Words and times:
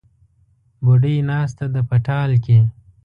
بوډۍ 0.83 1.15
ناسته 1.29 1.65
ده 1.73 1.81
په 1.89 1.95
ټال 2.05 2.31
کې 2.45 2.59